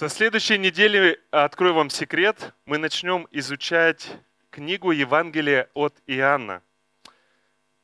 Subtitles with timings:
[0.00, 4.10] Со следующей недели, открою вам секрет, мы начнем изучать
[4.48, 6.62] книгу Евангелия от Иоанна.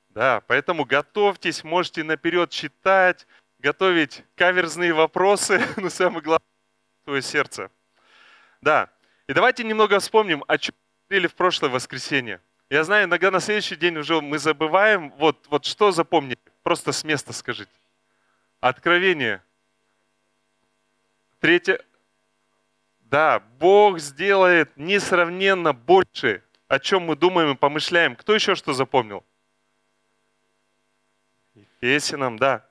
[0.08, 3.26] Да, поэтому готовьтесь, можете наперед читать,
[3.58, 6.48] готовить каверзные вопросы, но самое главное,
[7.04, 7.70] свое сердце.
[8.62, 8.88] Да,
[9.26, 10.74] и давайте немного вспомним, о чем
[11.10, 12.40] говорили в прошлое воскресенье.
[12.70, 15.10] Я знаю, иногда на следующий день уже мы забываем.
[15.18, 16.38] Вот, вот что запомнили?
[16.62, 17.70] Просто с места скажите.
[18.60, 19.42] Откровение.
[21.40, 21.85] Третье.
[23.10, 28.16] Да, Бог сделает несравненно больше, о чем мы думаем и помышляем.
[28.16, 29.24] Кто еще что запомнил?
[31.54, 32.66] Ефесиным, да.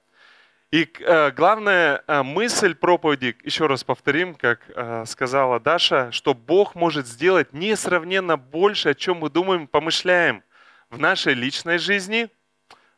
[0.72, 6.76] И э, главная э, мысль проповеди, еще раз повторим, как э, сказала Даша, что Бог
[6.76, 10.44] может сделать несравненно больше, о чем мы думаем, помышляем
[10.90, 12.28] в нашей личной жизни,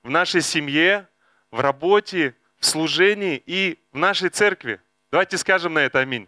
[0.02, 1.08] в нашей семье,
[1.52, 4.82] в работе, в служении и в нашей церкви.
[5.12, 6.28] Давайте скажем на это аминь.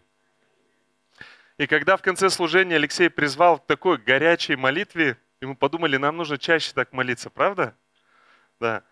[1.60, 6.16] И когда в конце служения Алексей призвал к такой горячей молитве, и мы подумали, нам
[6.16, 7.76] нужно чаще так молиться, правда?
[8.62, 8.84] Да.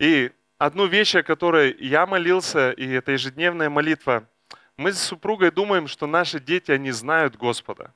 [0.00, 4.28] И одну вещь, о которой я молился, и это ежедневная молитва,
[4.76, 7.94] мы с супругой думаем, что наши дети, они знают Господа.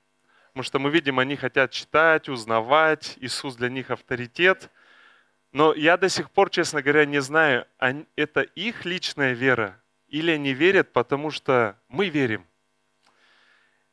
[0.53, 4.71] Потому что мы видим, они хотят читать, узнавать, Иисус для них авторитет.
[5.51, 7.67] Но я до сих пор, честно говоря, не знаю,
[8.15, 12.47] это их личная вера или они верят, потому что мы верим.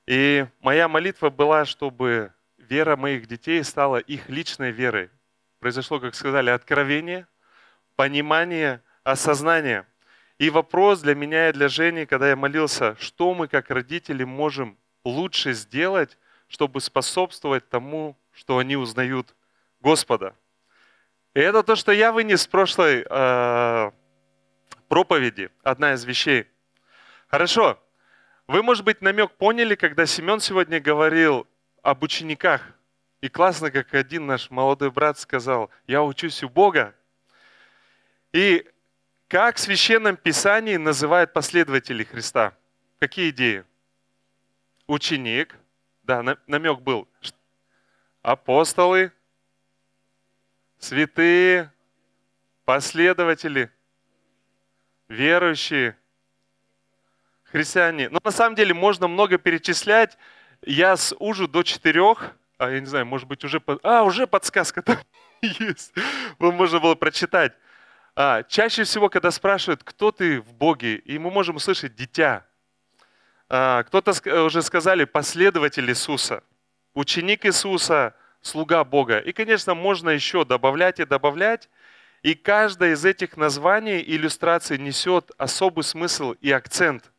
[0.07, 5.11] И моя молитва была, чтобы вера моих детей стала их личной верой.
[5.59, 7.27] Произошло, как сказали, откровение–
[7.97, 9.85] понимание, осознание.
[10.37, 14.77] И вопрос для меня и для Жени, когда я молился, что мы как родители можем
[15.03, 19.35] лучше сделать, чтобы способствовать тому, что они узнают
[19.81, 20.35] Господа.
[21.33, 23.91] И это то, что я вынес с прошлой э,
[24.87, 26.45] проповеди, одна из вещей.
[27.27, 27.79] Хорошо,
[28.47, 31.47] вы, может быть, намек поняли, когда Семен сегодня говорил
[31.81, 32.61] об учениках.
[33.21, 36.93] И классно, как один наш молодой брат сказал, я учусь у Бога,
[38.31, 38.67] и
[39.27, 42.53] как в Священном Писании называют последователей Христа?
[42.99, 43.65] Какие идеи?
[44.85, 45.55] Ученик,
[46.03, 47.07] да, намек был.
[48.21, 49.11] Апостолы,
[50.77, 51.73] святые,
[52.63, 53.71] последователи,
[55.07, 55.97] верующие,
[57.51, 58.09] христиане.
[58.09, 60.17] Но на самом деле можно много перечислять.
[60.65, 63.61] Я с ужу до четырех, а я не знаю, может быть уже...
[63.83, 64.97] А, уже подсказка там
[65.41, 65.93] есть.
[66.39, 67.53] Можно было прочитать.
[68.15, 72.45] А, чаще всего, когда спрашивают, кто ты в Боге, и мы можем услышать «дитя».
[73.49, 76.43] А, кто-то уже сказали «последователь Иисуса»,
[76.95, 79.19] «ученик Иисуса», «слуга Бога».
[79.19, 81.69] И, конечно, можно еще добавлять и добавлять.
[82.23, 87.11] И каждое из этих названий иллюстраций несет особый смысл и акцент.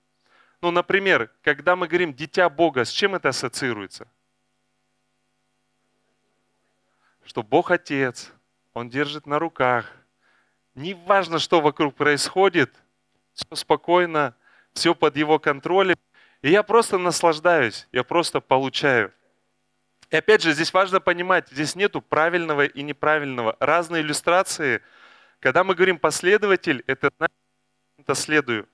[0.61, 4.09] Ну, например, когда мы говорим «дитя Бога», с чем это ассоциируется?
[7.25, 8.33] Что Бог Отец,
[8.73, 9.93] Он держит на руках,
[10.75, 12.75] не важно, что вокруг происходит,
[13.35, 14.35] все спокойно,
[14.73, 15.97] все под его контролем.
[16.43, 19.13] И я просто наслаждаюсь, я просто получаю.
[20.11, 23.57] И опять же, здесь важно понимать, здесь нету правильного и неправильного.
[23.61, 24.83] Разные иллюстрации.
[25.41, 27.11] Когда мы говорим последователь, это
[27.99, 28.69] это следую.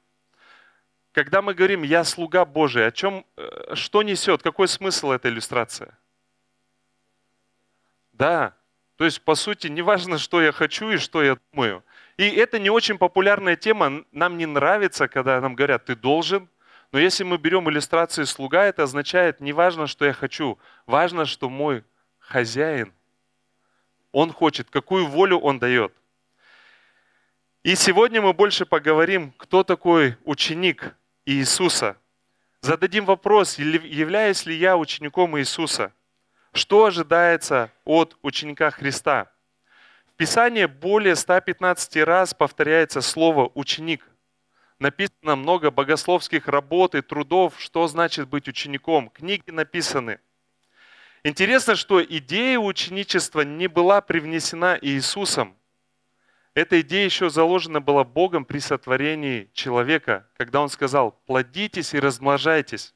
[1.14, 5.96] Когда мы говорим «я слуга Божий», о чем, э, что несет, какой смысл эта иллюстрация?
[8.12, 8.56] Да,
[8.96, 11.84] то есть, по сути, не важно, что я хочу и что я думаю.
[12.16, 14.04] И это не очень популярная тема.
[14.10, 16.48] Нам не нравится, когда нам говорят, ты должен.
[16.90, 20.58] Но если мы берем иллюстрацию слуга, это означает, не важно, что я хочу.
[20.84, 21.84] Важно, что мой
[22.18, 22.92] хозяин,
[24.10, 25.92] он хочет, какую волю он дает.
[27.62, 31.96] И сегодня мы больше поговорим, кто такой ученик Иисуса.
[32.60, 35.92] Зададим вопрос, являюсь ли я учеником Иисуса–
[36.54, 39.28] что ожидается от ученика Христа?
[40.06, 44.08] В Писании более 115 раз повторяется слово «ученик».
[44.78, 49.10] Написано много богословских работ и трудов, что значит быть учеником.
[49.10, 50.20] Книги написаны.
[51.24, 55.56] Интересно, что идея ученичества не была привнесена Иисусом.
[56.54, 62.94] Эта идея еще заложена была Богом при сотворении человека, когда Он сказал «плодитесь и размножайтесь».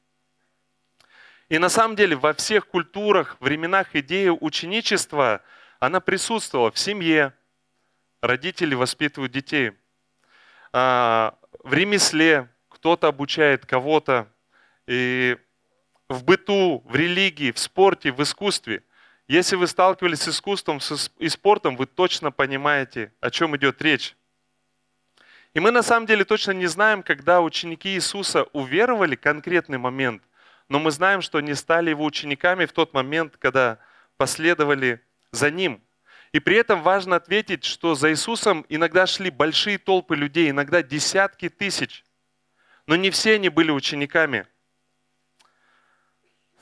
[1.49, 5.41] И на самом деле во всех культурах, временах идея ученичества,
[5.79, 7.33] она присутствовала в семье.
[8.21, 9.73] Родители воспитывают детей.
[10.71, 14.31] А, в ремесле кто-то обучает кого-то.
[14.87, 15.37] И
[16.07, 18.83] в быту, в религии, в спорте, в искусстве.
[19.29, 20.79] Если вы сталкивались с искусством
[21.19, 24.15] и спортом, вы точно понимаете, о чем идет речь.
[25.53, 30.23] И мы на самом деле точно не знаем, когда ученики Иисуса уверовали конкретный момент,
[30.67, 33.77] но мы знаем, что они стали его учениками в тот момент, когда
[34.17, 34.99] последовали
[35.31, 35.79] за ним.
[36.31, 41.49] И при этом важно ответить, что за Иисусом иногда шли большие толпы людей, иногда десятки
[41.49, 42.03] тысяч.
[42.87, 44.47] Но не все они были учениками.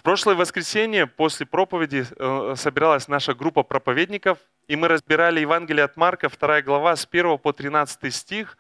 [0.08, 4.38] Прошлое воскресенье после проповеди э, собиралась наша группа проповедников,
[4.70, 8.58] и мы разбирали Евангелие от Марка, 2 глава, с 1 по 13 стих.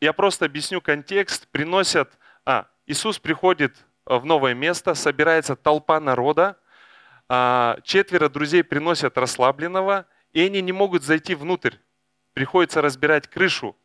[0.00, 1.46] Я просто объясню контекст.
[1.52, 6.58] Приносят, а, Иисус приходит в новое место, собирается толпа народа,
[7.28, 11.76] а, четверо друзей приносят расслабленного, и они не могут зайти внутрь.
[12.32, 13.76] Приходится разбирать крышу.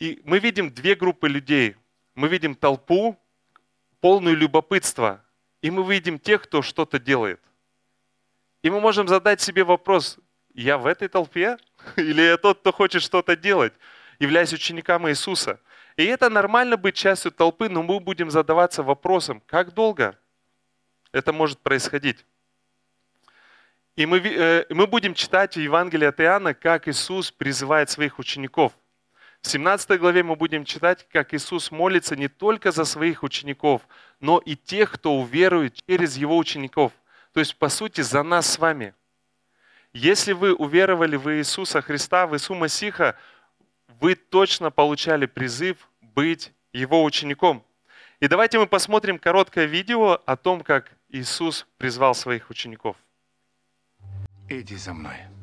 [0.00, 1.76] И мы видим две группы людей.
[2.16, 3.16] Мы видим толпу,
[4.00, 5.22] полную любопытства,
[5.66, 7.40] и мы видим тех, кто что-то делает.
[8.62, 10.16] И мы можем задать себе вопрос,
[10.54, 11.58] я в этой толпе?
[11.96, 13.72] Или я тот, кто хочет что-то делать,
[14.20, 15.58] являясь учеником Иисуса?
[15.96, 20.16] И это нормально быть частью толпы, но мы будем задаваться вопросом, как долго
[21.10, 22.24] это может происходить?
[23.96, 28.72] И мы, э, мы будем читать в Евангелии от Иоанна, как Иисус призывает своих учеников.
[29.40, 33.82] В 17 главе мы будем читать, как Иисус молится не только за своих учеников,
[34.20, 36.92] но и тех, кто уверует через Его учеников.
[37.32, 38.94] То есть, по сути, за нас с вами.
[39.92, 43.18] Если вы уверовали в Иисуса Христа, в Иисуса Масиха,
[44.00, 47.64] вы точно получали призыв быть Его учеником.
[48.20, 52.96] И давайте мы посмотрим короткое видео о том, как Иисус призвал своих учеников.
[54.48, 55.35] Иди за мной.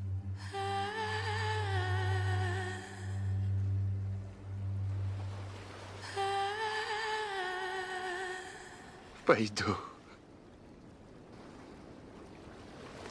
[9.26, 9.78] Пойду.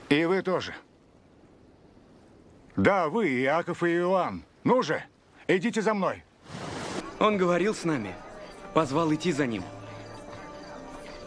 [0.09, 0.75] И вы тоже.
[2.77, 4.45] Да, вы, Иаков и Иоанн.
[4.65, 5.03] Ну же,
[5.47, 6.23] идите за мной.
[7.19, 8.15] Он говорил с нами,
[8.75, 9.63] позвал идти за ним.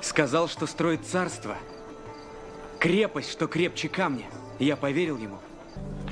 [0.01, 1.57] Сказал, что строит царство.
[2.79, 4.25] Крепость, что крепче камня.
[4.59, 5.39] Я поверил ему.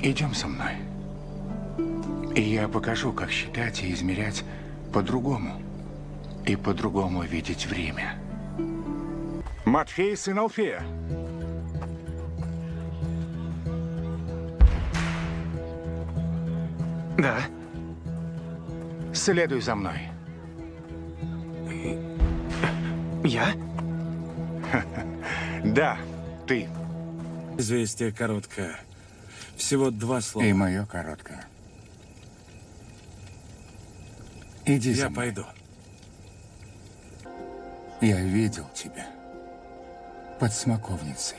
[0.02, 0.74] Идем со мной.
[2.34, 4.42] И я покажу, как считать и измерять
[4.92, 5.62] по-другому.
[6.44, 8.23] И по-другому видеть время.
[9.74, 10.84] Матфей, сын Алфея.
[17.18, 17.40] Да.
[19.12, 19.98] Следуй за мной.
[23.24, 23.52] Я?
[25.64, 25.98] Да,
[26.46, 26.68] ты.
[27.58, 28.78] Известие короткое.
[29.56, 30.44] Всего два слова.
[30.44, 31.44] И мое короткое.
[34.66, 35.16] Иди Я за мной.
[35.16, 35.44] пойду.
[38.00, 39.13] Я видел тебя
[40.38, 41.38] под смоковницей.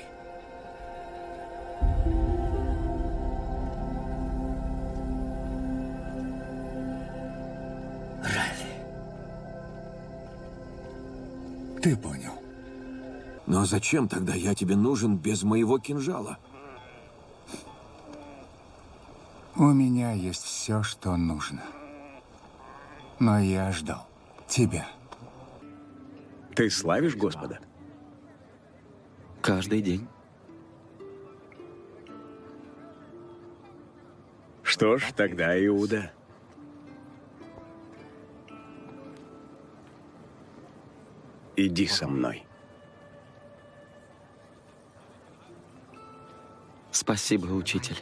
[11.86, 12.31] Ты понял.
[13.45, 16.39] Но зачем тогда я тебе нужен без моего кинжала?
[19.56, 21.62] У меня есть все, что нужно.
[23.19, 24.07] Но я ждал
[24.48, 24.88] тебя.
[26.56, 27.59] Ты славишь Господа?
[29.45, 30.07] Каждый день.
[34.63, 36.12] Что ж, тогда Иуда.
[41.56, 42.44] Иди со мной.
[46.89, 48.00] Спасибо, учитель.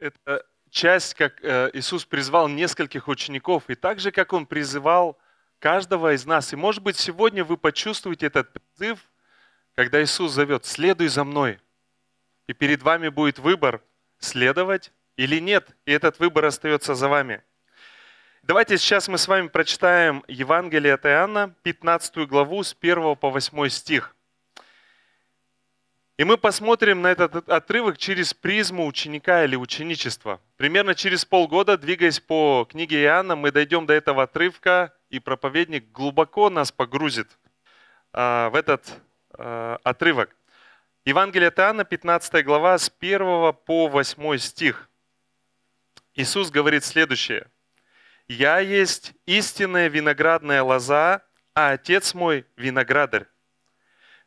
[0.00, 5.20] Это часть, как э, Иисус призвал нескольких учеников, и так же, как Он призывал
[5.62, 6.52] каждого из нас.
[6.52, 8.98] И может быть, сегодня вы почувствуете этот призыв,
[9.76, 11.60] когда Иисус зовет «следуй за мной».
[12.48, 13.80] И перед вами будет выбор,
[14.18, 15.70] следовать или нет.
[15.86, 17.44] И этот выбор остается за вами.
[18.42, 23.68] Давайте сейчас мы с вами прочитаем Евангелие от Иоанна, 15 главу с 1 по 8
[23.68, 24.16] стих.
[26.18, 30.40] И мы посмотрим на этот отрывок через призму ученика или ученичества.
[30.56, 36.48] Примерно через полгода, двигаясь по книге Иоанна, мы дойдем до этого отрывка, и проповедник глубоко
[36.48, 37.28] нас погрузит
[38.12, 39.00] а, в этот
[39.34, 40.34] а, отрывок.
[41.04, 43.18] Евангелие от Иоанна, 15 глава, с 1
[43.66, 44.88] по 8 стих.
[46.14, 47.46] Иисус говорит следующее.
[48.26, 51.22] «Я есть истинная виноградная лоза,
[51.54, 53.26] а Отец мой– виноградарь.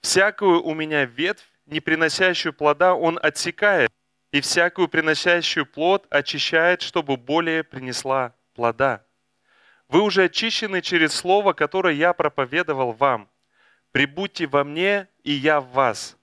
[0.02, 3.90] Всякую у меня ветвь, не приносящую плода, он отсекает,
[4.32, 9.05] и всякую приносящую плод очищает, чтобы более принесла плода.
[9.88, 13.30] Вы уже очищены через слово, которое я проповедовал вам.
[13.92, 16.18] Прибудьте во мне, и я в вас.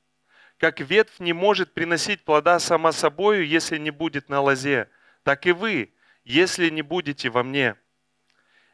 [0.58, 4.88] Как ветвь не может приносить плода сама собою, если не будет на лозе,
[5.22, 5.92] так и вы,
[6.24, 7.76] если не будете во мне.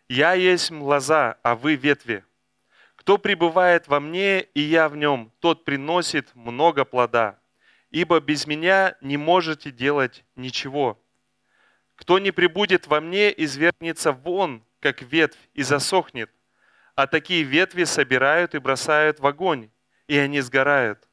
[0.08, 2.24] Я есть лоза, а вы ветви.
[2.96, 7.38] Кто пребывает во мне, и я в нем, тот приносит много плода.
[7.90, 11.02] Ибо без меня не можете делать ничего.
[11.94, 16.30] Кто не прибудет во мне, извергнется вон, как ветвь, и засохнет.
[16.94, 19.70] А такие ветви собирают и бросают в огонь,
[20.06, 21.08] и они сгорают.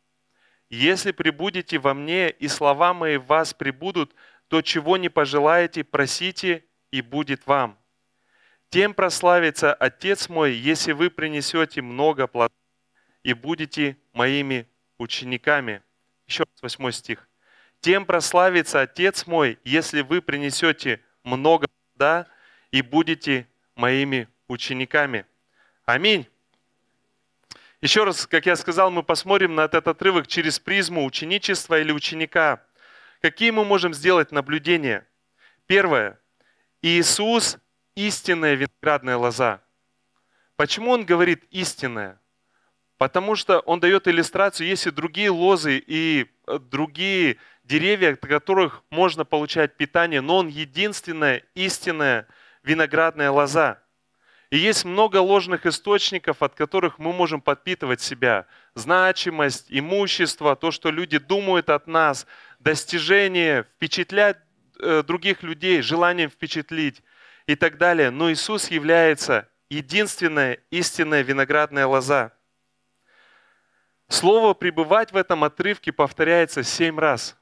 [0.70, 4.16] Если прибудете во мне, и слова мои в вас прибудут,
[4.48, 7.78] то чего не пожелаете, просите, и будет вам.
[8.70, 12.58] Тем прославится Отец мой, если вы принесете много плодов
[13.24, 14.68] и будете моими
[14.98, 15.82] учениками.
[16.28, 17.28] Еще раз, восьмой стих.
[17.80, 22.28] Тем прославится Отец мой, если вы принесете много плода
[22.72, 25.26] и будете моими учениками.
[25.86, 26.28] Аминь.
[27.82, 32.64] Еще раз, как я сказал, мы посмотрим на этот отрывок через призму ученичества или ученика.
[33.22, 35.08] Какие мы можем сделать наблюдения?
[35.68, 36.20] Первое.
[36.82, 37.58] Иисус–
[37.96, 39.62] истинная виноградная лоза.
[40.56, 42.20] Почему он говорит истинная?
[42.98, 48.84] Потому что он дает иллюстрацию, есть и другие лозы, и э, другие деревья, от которых
[48.90, 52.28] можно получать питание, но он единственная истинная
[52.66, 53.80] виноградная лоза.
[54.50, 58.46] И есть много ложных источников, от которых мы можем подпитывать себя.
[58.76, 62.28] Значимость, имущество, то, что люди думают от нас,
[62.60, 64.38] достижение, впечатлять
[64.80, 67.02] э, других людей, желанием впечатлить
[67.48, 68.12] и так далее.
[68.12, 72.32] Но Иисус является единственная истинная виноградная лоза.
[74.08, 77.36] Слово «пребывать» в этом отрывке повторяется семь раз.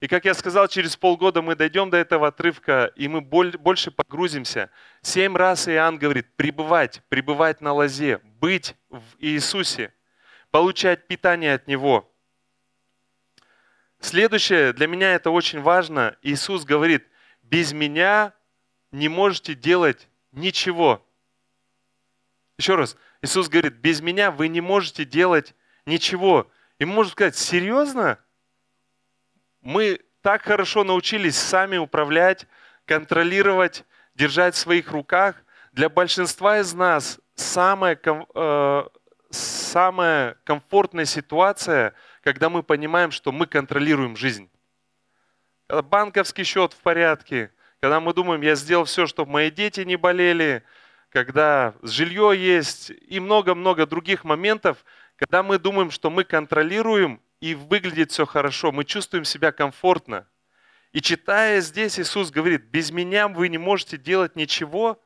[0.00, 4.70] И как я сказал, через полгода мы дойдем до этого отрывка, и мы больше погрузимся.
[5.00, 9.94] Семь раз Иоанн говорит «пребывать», «пребывать на лозе», «быть в Иисусе»,
[10.50, 12.12] получать питание от Него.
[13.98, 17.06] Следующее, для меня это очень важно, Иисус говорит,
[17.42, 18.34] без меня
[18.92, 21.02] не можете делать ничего.
[22.58, 25.54] Еще раз, Иисус говорит, без меня вы не можете делать
[25.86, 26.50] ничего.
[26.78, 28.18] И можем сказать, серьезно?
[29.66, 32.46] Мы так хорошо научились сами управлять,
[32.84, 35.34] контролировать, держать в своих руках.
[35.72, 38.84] Для большинства из нас самая, э,
[39.30, 44.48] самая комфортная ситуация, когда мы понимаем, что мы контролируем жизнь.
[45.66, 49.96] Когда банковский счет в порядке, когда мы думаем, я сделал все, чтобы мои дети не
[49.96, 50.62] болели,
[51.08, 54.84] когда жилье есть и много-много других моментов,
[55.16, 60.26] когда мы думаем, что мы контролируем и выглядит все хорошо, мы чувствуем себя комфортно.
[60.90, 65.00] И читая здесь, Иисус говорит, без меня вы не можете делать ничего,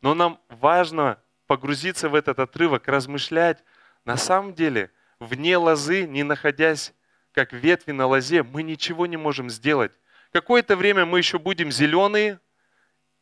[0.00, 3.62] но нам важно погрузиться в этот отрывок, размышлять.
[4.06, 6.94] На самом деле, вне лозы, не находясь
[7.32, 9.92] как ветви на лозе, мы ничего не можем сделать.
[10.32, 12.40] Какое-то время мы еще будем зеленые,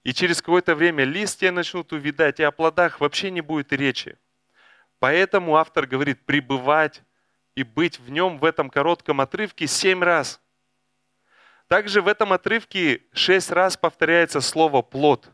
[0.04, 4.16] и через какое-то время листья начнут увидать, и о плодах вообще не будет речи.
[5.00, 7.02] Поэтому автор говорит пребывать
[7.54, 10.40] и быть в нем в этом коротком отрывке семь раз.
[11.68, 15.30] Также в этом отрывке шесть раз повторяется слово «плод».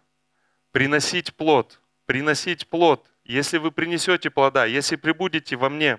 [0.72, 5.98] Приносить плод, приносить плод, если вы принесете плода, если прибудете во мне.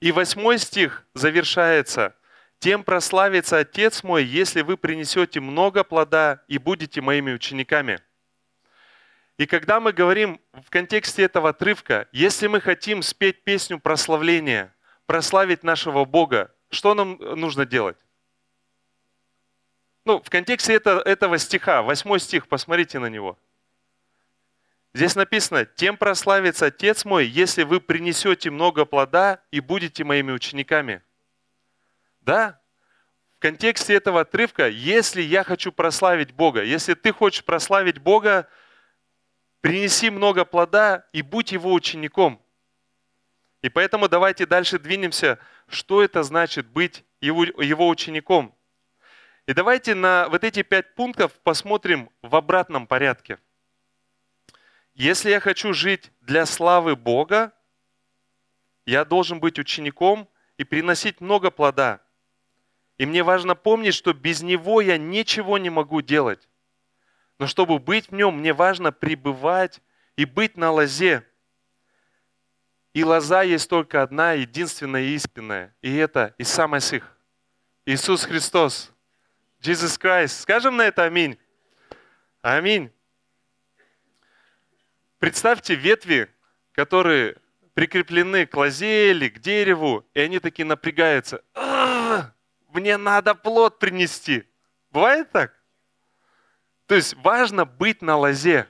[0.00, 2.14] И восьмой стих завершается
[2.58, 8.00] «Тем прославится Отец мой, если вы принесете много плода и будете моими учениками».
[9.38, 14.74] И когда мы говорим в контексте этого отрывка, если мы хотим спеть песню прославления,
[15.06, 17.98] прославить нашего Бога, что нам нужно делать?
[20.04, 23.38] Ну, в контексте это, этого стиха, восьмой стих, посмотрите на него.
[24.94, 31.02] Здесь написано, тем прославится Отец мой, если вы принесете много плода и будете моими учениками.
[32.20, 32.60] Да,
[33.36, 38.48] в контексте этого отрывка, если я хочу прославить Бога, если ты хочешь прославить Бога,
[39.62, 42.42] принеси много плода и будь его учеником.
[43.62, 45.38] И поэтому давайте дальше двинемся,
[45.68, 48.54] что это значит быть его, его учеником.
[49.46, 53.38] И давайте на вот эти пять пунктов посмотрим в обратном порядке.
[54.94, 57.52] Если я хочу жить для славы Бога,
[58.84, 60.28] я должен быть учеником
[60.58, 62.02] и приносить много плода.
[62.98, 66.48] И мне важно помнить, что без Него я ничего не могу делать.
[67.42, 69.80] Но чтобы быть в нем, мне важно пребывать
[70.14, 71.26] и быть на лозе.
[72.94, 75.74] И лоза есть только одна, единственная и истинная.
[75.82, 77.18] И это Иса Масих.
[77.84, 78.92] Иисус Христос.
[79.60, 80.42] Jesus Christ.
[80.42, 81.36] Скажем на это аминь.
[82.42, 82.92] Аминь.
[85.18, 86.32] Представьте ветви,
[86.70, 87.38] которые
[87.74, 91.42] прикреплены к лозе или к дереву, и они такие напрягаются.
[92.68, 94.48] Мне надо плод принести.
[94.92, 95.61] Бывает так?
[96.92, 98.68] То есть важно быть на лозе.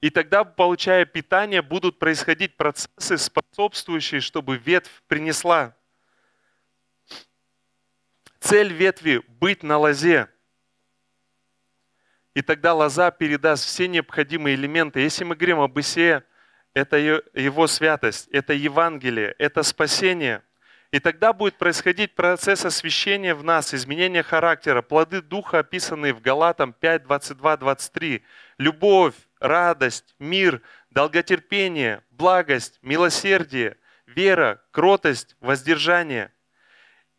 [0.00, 5.74] И тогда, получая питание, будут происходить процессы, способствующие, чтобы ветвь принесла.
[8.38, 10.28] Цель ветви– быть на лозе.
[12.32, 15.00] И тогда лоза передаст все необходимые элементы.
[15.00, 16.22] Если мы говорим об Исее,
[16.74, 20.44] это его святость, это Евангелие, это спасение.
[20.90, 26.72] И тогда будет происходить процесс освящения в нас, изменение характера, плоды Духа, описанные в Галатам
[26.72, 28.24] 5, 22, 23.
[28.56, 33.76] Любовь, радость, мир, долготерпение, благость, милосердие,
[34.06, 36.32] вера, кротость, воздержание.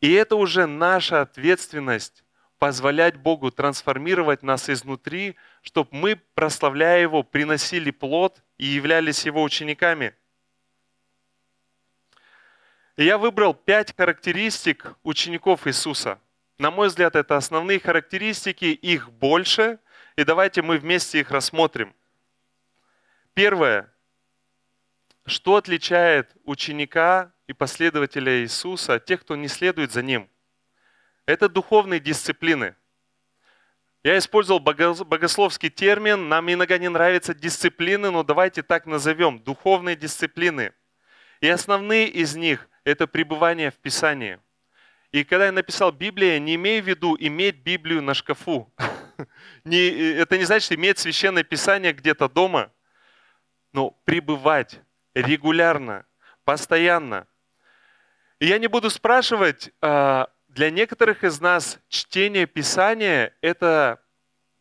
[0.00, 2.24] И это уже наша ответственность
[2.58, 10.14] позволять Богу трансформировать нас изнутри, чтобы мы, прославляя Его, приносили плод и являлись Его учениками.
[13.00, 16.20] И я выбрал пять характеристик учеников Иисуса.
[16.58, 19.78] На мой взгляд, это основные характеристики, их больше,
[20.16, 21.94] и давайте мы вместе их рассмотрим.
[23.32, 23.90] Первое.
[25.24, 30.28] Что отличает ученика и последователя Иисуса от тех, кто не следует за Ним?
[31.24, 32.76] Это духовные дисциплины.
[34.02, 40.74] Я использовал богословский термин, нам иногда не нравятся дисциплины, но давайте так назовем, духовные дисциплины.
[41.40, 44.38] И основные из них– это пребывание в Писании.
[45.12, 48.72] И когда я написал Библия, не имею в виду иметь Библию на шкафу.
[49.64, 52.70] это не значит иметь священное Писание где-то дома,
[53.72, 54.80] но пребывать
[55.14, 56.06] регулярно,
[56.44, 57.26] постоянно.
[58.38, 64.02] И я не буду спрашивать, а, для некоторых из нас чтение Писания– это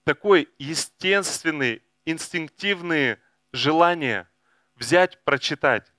[0.04, 3.18] такой естественный, инстинктивный
[3.52, 4.28] желание
[4.76, 5.92] взять, прочитать.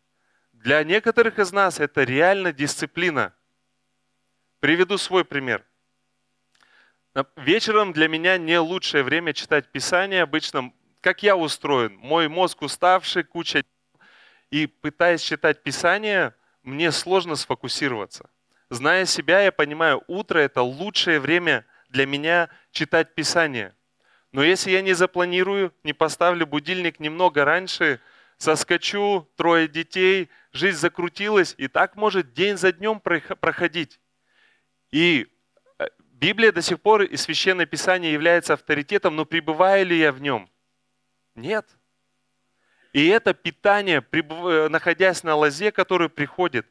[0.60, 3.32] Для некоторых из нас это реально дисциплина.
[4.60, 5.64] Приведу свой пример.
[7.36, 10.22] Вечером для меня не лучшее время читать Писание.
[10.22, 13.64] Обычно, как я устроен, мой мозг уставший, куча
[14.50, 18.28] и пытаясь читать Писание, мне сложно сфокусироваться.
[18.68, 23.74] Зная себя, я понимаю, утро– это лучшее время для меня читать Писание.
[24.30, 27.98] Но если я не запланирую, не поставлю будильник немного раньше,
[28.36, 34.00] соскочу, трое детей, жизнь закрутилась, и так может день за днем проходить.
[34.90, 35.28] И
[35.78, 40.20] э, Библия до сих пор и Священное Писание является авторитетом, но пребываю ли я в
[40.20, 40.50] нем?
[41.34, 41.66] Нет.
[42.92, 46.66] И это питание, э, находясь на лозе, который приходит.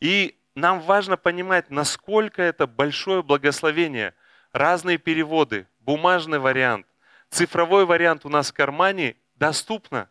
[0.00, 4.14] И нам важно понимать, насколько это большое благословение.
[4.52, 6.86] Разные переводы, бумажный вариант,
[7.28, 10.10] цифровой вариант у нас в кармане доступно.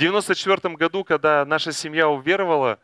[0.00, 2.80] В 1994 году, когда наша семья уверовала,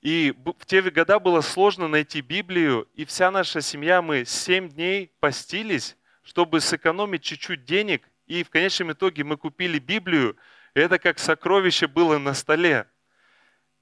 [0.00, 5.10] и в те года было сложно найти Библию, и вся наша семья, мы 7 дней
[5.18, 10.36] постились, чтобы сэкономить чуть-чуть денег, и в конечном итоге мы купили Библию,
[10.74, 12.86] и это как сокровище было на столе.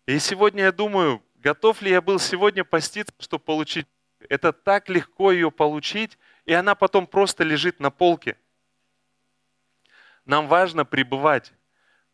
[0.06, 3.86] И сегодня я думаю, готов ли я был сегодня поститься, чтобы получить?
[4.30, 6.16] Это так легко ее получить,
[6.46, 8.38] и она потом просто лежит на полке.
[10.24, 11.52] Нам важно пребывать,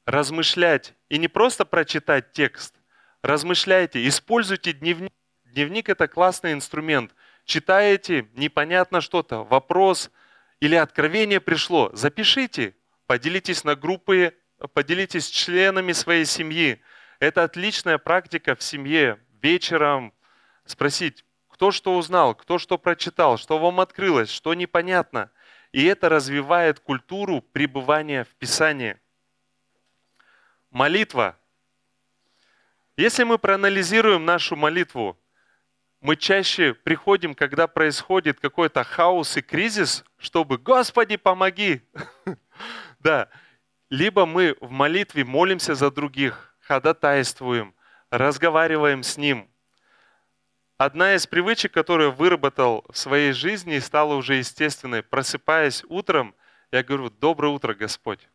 [0.06, 2.74] размышлять, и не просто прочитать текст.
[3.22, 5.12] Размышляйте, используйте дневник.
[5.44, 7.14] Дневник– это классный инструмент.
[7.44, 10.10] Читаете, непонятно что-то, вопрос
[10.60, 12.74] или откровение пришло, запишите,
[13.06, 14.34] поделитесь на группы,
[14.72, 16.80] поделитесь с членами своей семьи–
[17.18, 20.12] это отличная практика в семье вечером
[20.64, 25.30] спросить, кто что узнал, кто что прочитал, что вам открылось, что непонятно.
[25.72, 28.98] И это развивает культуру пребывания в Писании.
[30.76, 31.38] Молитва.
[32.98, 35.18] Если мы проанализируем нашу молитву,
[36.02, 41.80] мы чаще приходим, когда происходит какой-то хаос и кризис, чтобы «Господи, помоги!»
[42.98, 43.30] Да,
[43.88, 47.74] либо мы в молитве молимся за других, ходатайствуем,
[48.10, 49.48] разговариваем с Ним.
[50.76, 56.34] Одна из привычек, которую выработал в своей жизни и стала уже естественной, просыпаясь утром,
[56.70, 58.28] я говорю, доброе утро, Господь.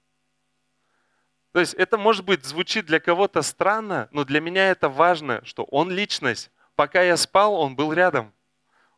[1.51, 5.63] То есть это, может быть, звучит для кого-то странно, но для меня это важно, что
[5.65, 6.49] Он личность.
[6.75, 8.33] Пока я спал, Он был рядом.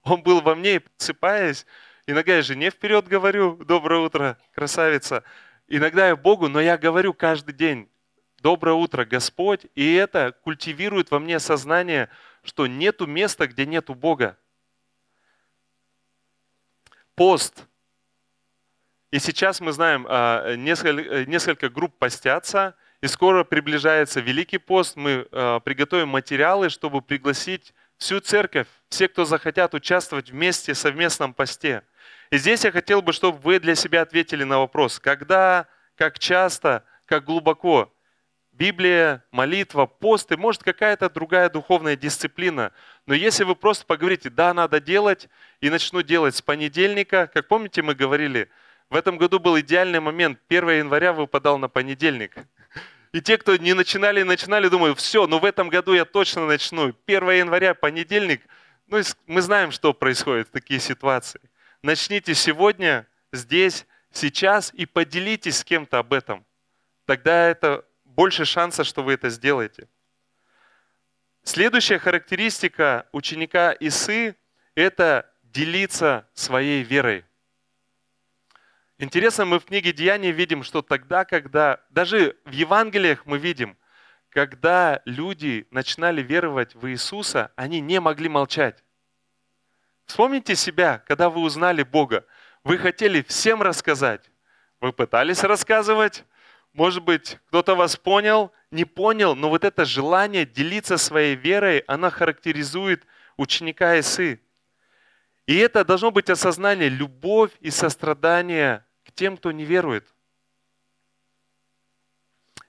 [0.03, 1.65] Он был во мне, и просыпаясь,
[2.05, 5.23] иногда я жене вперед говорю, доброе утро, красавица.
[5.67, 7.89] Иногда я Богу, но я говорю каждый день,
[8.43, 9.67] Доброе утро, Господь.
[9.73, 12.09] И это культивирует во мне сознание,
[12.43, 14.37] что нету места, где нету Бога.
[17.15, 17.65] Пост.
[19.13, 24.95] И сейчас мы знаем, а, несколько, несколько групп постятся, и скоро приближается Великий пост.
[24.95, 31.35] Мы а, приготовим материалы, чтобы пригласить всю церковь, все, кто захотят участвовать вместе в совместном
[31.35, 31.83] посте.
[32.31, 36.83] И здесь я хотел бы, чтобы вы для себя ответили на вопрос, когда, как часто,
[37.05, 37.93] как глубоко
[38.51, 42.71] Библия, молитва, посты, может какая-то другая духовная дисциплина.
[43.05, 45.29] Но если вы просто поговорите, да, надо делать,
[45.61, 48.49] и начну делать с понедельника, как помните, мы говорили,
[48.93, 52.35] в этом году был идеальный момент, 1 января выпадал на понедельник.
[53.11, 56.93] И те, кто не начинали, начинали, думаю, все, ну в этом году я точно начну.
[57.07, 58.41] 1 января, понедельник,
[58.85, 61.41] ну мы знаем, что происходит в такие ситуации.
[61.81, 66.45] Начните сегодня, здесь, сейчас и поделитесь с кем-то об этом.
[67.07, 69.87] Тогда это больше шанса, что вы это сделаете.
[71.41, 74.35] Следующая характеристика ученика Исы–
[74.75, 77.25] это делиться своей верой.
[78.99, 83.75] Интересно, мы в книге Деяний видим, что тогда, когда, даже в Евангелиях мы видим,
[84.29, 88.83] когда люди начинали веровать в Иисуса, они не могли молчать.
[90.05, 92.25] Вспомните себя, когда вы узнали Бога.
[92.63, 94.29] Вы хотели всем рассказать.
[94.79, 96.23] Вы пытались рассказывать.
[96.73, 102.09] Может быть, кто-то вас понял, не понял, но вот это желание делиться своей верой, она
[102.09, 103.05] характеризует
[103.37, 104.39] ученика Исы.
[105.45, 110.07] И это должно быть осознание, любовь и сострадание тем, кто не верует.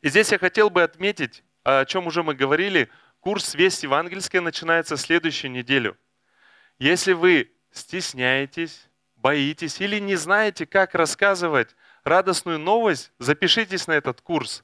[0.02, 4.96] И здесь я хотел бы отметить, о чем уже мы говорили, курс «Весть евангельская» начинается
[4.96, 5.96] следующую неделю.
[6.78, 14.62] Если вы стесняетесь, боитесь или не знаете, как рассказывать радостную новость, запишитесь на этот курс.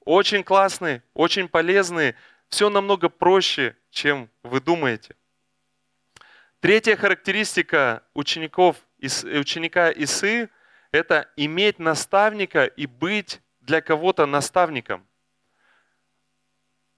[0.00, 2.14] Очень классный, очень полезный,
[2.48, 5.14] все намного проще, чем вы думаете.
[6.60, 10.50] Третья характеристика учеников, ученика Исы
[10.90, 15.06] это иметь наставника и быть для кого-то наставником.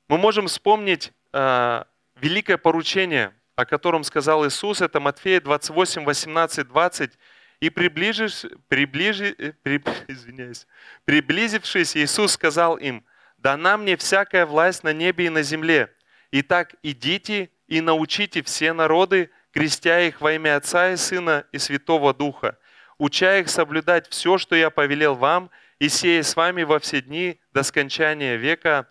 [0.08, 1.84] Мы можем вспомнить э,
[2.16, 7.18] великое поручение, о котором сказал Иисус, это Матфея 28, 18, 20.
[7.60, 10.66] И приближившись, приближи, э, при, извиняюсь,
[11.04, 13.04] приблизившись, Иисус сказал им,
[13.36, 15.92] «Дана мне всякая власть на небе и на земле.
[16.30, 22.14] Итак, идите и научите все народы, крестя их во имя Отца и Сына и Святого
[22.14, 22.58] Духа,
[22.98, 27.40] уча их соблюдать все, что я повелел вам, и сея с вами во все дни
[27.52, 28.88] до скончания века.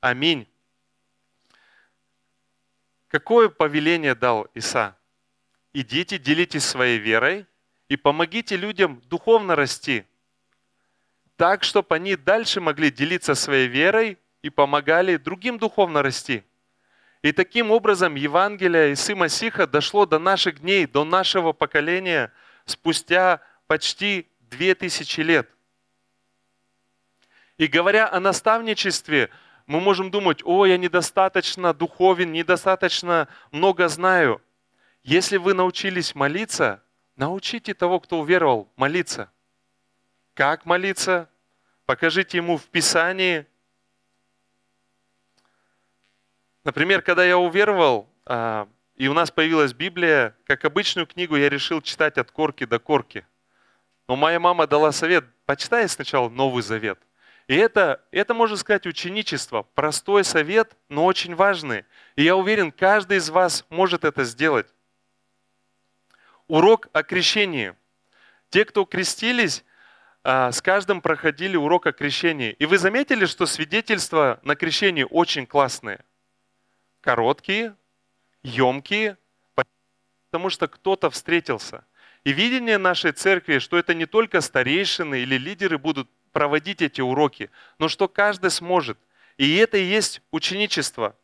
[0.00, 0.48] Аминь.
[3.08, 4.96] Какое повеление дал Иса?
[5.72, 7.46] Идите, делитесь своей верой
[7.88, 10.04] и помогите людям духовно расти,
[11.36, 16.44] так, чтобы они дальше могли делиться своей верой и помогали другим духовно расти.
[17.22, 22.32] И таким образом Евангелие Исы Масиха дошло до наших дней, до нашего поколения
[22.64, 25.48] спустя почти две тысячи лет.
[27.58, 29.28] И говоря о наставничестве,
[29.66, 34.40] мы можем думать, о, я недостаточно духовен, недостаточно много знаю.
[35.02, 36.82] Если вы научились молиться,
[37.16, 39.30] научите того, кто уверовал, молиться.
[40.34, 41.28] Как молиться?
[41.84, 43.46] Покажите ему в Писании.
[46.64, 51.80] Например, когда я уверовал, а, и у нас появилась Библия, как обычную книгу я решил
[51.80, 53.26] читать от корки до корки.
[54.06, 56.98] Но моя мама дала совет, почитай сначала Новый Завет.
[57.46, 59.62] И это, это, можно сказать, ученичество.
[59.74, 61.84] Простой совет, но очень важный.
[62.14, 64.66] И я уверен, каждый из вас может это сделать.
[66.46, 67.74] Урок о крещении.
[68.50, 69.64] Те, кто крестились,
[70.22, 72.52] а, с каждым проходили урок о крещении.
[72.52, 76.04] И вы заметили, что свидетельства на крещении очень классные.
[77.00, 77.76] Короткие,
[78.42, 79.16] емкие,
[80.30, 81.84] потому что кто-то встретился.
[82.24, 87.50] И видение нашей церкви, что это не только старейшины или лидеры будут проводить эти уроки,
[87.78, 88.98] но что каждый сможет.
[89.38, 91.16] И это и есть ученичество.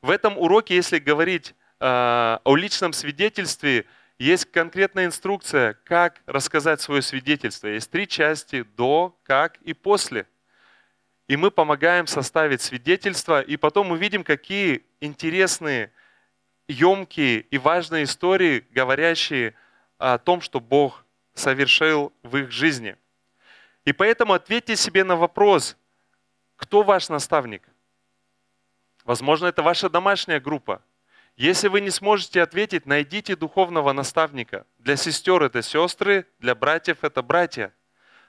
[0.00, 3.86] В этом уроке, если говорить э, о личном свидетельстве,
[4.18, 7.68] есть конкретная инструкция, как рассказать свое свидетельство.
[7.68, 10.26] Есть три части– до, как и после.
[11.30, 15.92] И мы помогаем составить свидетельство, и потом мы видим, какие интересные,
[16.66, 19.54] емкие и важные истории, говорящие
[19.98, 22.96] о том, что Бог совершил в их жизни.
[23.84, 25.76] И поэтому ответьте себе на вопрос,
[26.56, 27.62] кто ваш наставник?
[29.04, 30.82] Возможно, это ваша домашняя группа.
[31.36, 34.66] Если вы не сможете ответить, найдите духовного наставника.
[34.80, 37.72] Для сестер это сестры, для братьев это братья,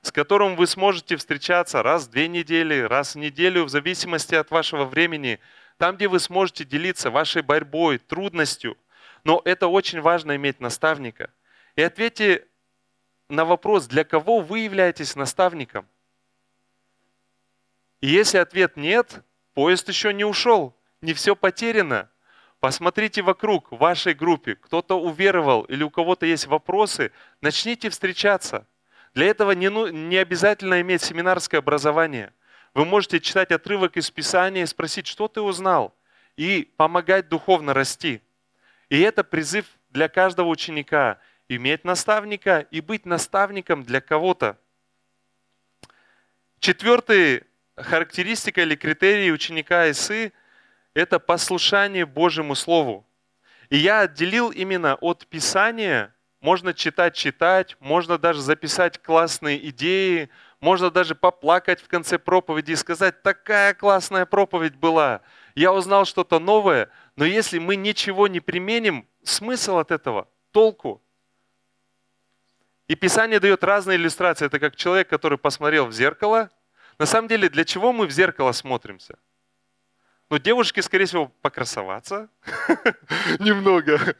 [0.02, 4.52] с которым вы сможете встречаться раз в две недели, раз в неделю, в зависимости от
[4.52, 5.40] вашего времени,
[5.78, 8.78] там, где вы сможете делиться вашей борьбой, трудностью.
[9.24, 11.30] Но это очень важно иметь наставника–
[11.76, 12.48] и ответьте
[13.30, 15.88] на вопрос, для кого вы являетесь наставником.
[18.02, 22.10] И если ответ нет, поезд еще не ушел, не все потеряно.
[22.60, 28.68] Посмотрите вокруг, в вашей группе, кто-то уверовал или у кого-то есть вопросы, начните встречаться.
[29.14, 32.34] Для этого не, ну, не обязательно иметь семинарское образование.
[32.74, 35.94] Вы можете читать отрывок из Писания и спросить, что ты узнал,
[36.38, 38.22] и помогать духовно расти.
[38.90, 41.20] И это призыв для каждого ученика–
[41.56, 44.58] иметь наставника и быть наставником для кого-то.
[46.60, 47.44] Четвертый
[47.76, 50.32] характеристика или критерий ученика ИСы–
[50.94, 53.06] это послушание Божьему Слову.
[53.70, 60.92] И я отделил именно от Писания, можно читать, читать, можно даже записать классные идеи, можно
[60.92, 65.22] даже поплакать в конце проповеди и сказать, такая классная проповедь была,
[65.56, 71.02] я узнал что-то новое, но если мы ничего не применим, смысл от этого, толку.
[72.88, 74.46] И Писание дает разные иллюстрации.
[74.46, 76.50] Это как человек, который посмотрел в зеркало–
[77.02, 79.18] на самом деле, для чего мы в зеркало смотримся?
[80.32, 82.30] Ну, девушки, скорее всего, покрасоваться
[83.40, 84.16] немного.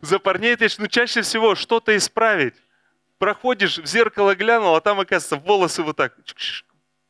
[0.00, 2.54] За парней это ну, чаще всего что-то исправить.
[3.18, 6.16] Проходишь, в зеркало глянул, а там, оказывается, волосы вот так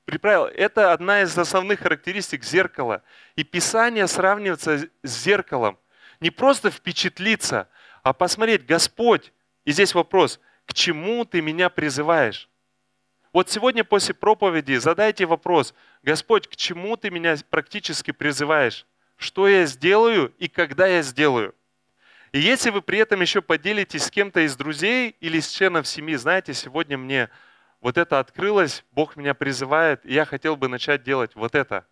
[0.06, 0.46] приправил.
[0.46, 3.04] Это одна из основных характеристик зеркала.
[3.36, 5.78] И Писание сравнивается с зеркалом.
[6.18, 7.68] Не просто впечатлиться,
[8.02, 9.32] а посмотреть, Господь,
[9.64, 12.48] и здесь вопрос, к чему ты меня призываешь?
[13.36, 18.86] Вот сегодня после проповеди задайте вопрос, Господь, к чему ты меня практически призываешь?
[19.18, 21.54] Что я сделаю и когда я сделаю?
[22.32, 26.14] И если вы при этом еще поделитесь с кем-то из друзей или с членов семьи,
[26.14, 27.28] знаете, сегодня мне
[27.82, 31.86] вот это открылось, Бог меня призывает, и я хотел бы начать делать вот это.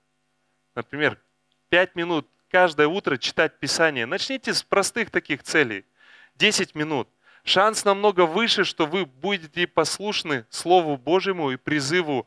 [0.74, 1.20] Например,
[1.68, 4.06] пять минут каждое утро читать Писание.
[4.06, 5.84] Начните с простых таких целей.
[6.36, 7.06] 10 минут
[7.44, 12.26] шанс намного выше, что вы будете послушны Слову Божьему и призыву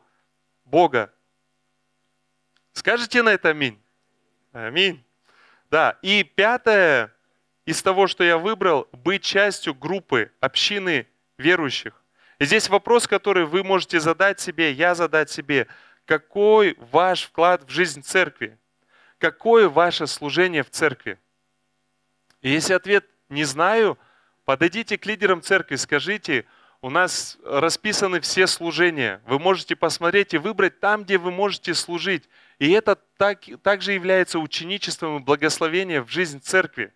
[0.64, 1.12] Бога.
[2.74, 3.82] Скажите на это аминь?
[4.54, 5.04] Аминь.
[5.70, 7.14] Да, и пятое
[7.66, 12.02] из того, что я выбрал, быть частью группы, общины верующих.
[12.40, 15.68] И здесь вопрос, который вы можете задать себе, я задать себе.
[16.06, 18.58] Какой ваш вклад в жизнь церкви?
[19.18, 21.20] Какое ваше служение в церкви?
[22.42, 23.98] И если ответ «не знаю»,
[24.48, 26.46] Подойдите к лидерам церкви, скажите,
[26.82, 29.22] у нас расписаны все служения.
[29.28, 32.30] Вы можете посмотреть и выбрать там, где вы можете служить.
[32.58, 36.94] И это так, также является ученичеством и благословением в жизнь церкви.